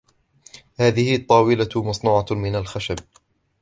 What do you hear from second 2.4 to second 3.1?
الخشب.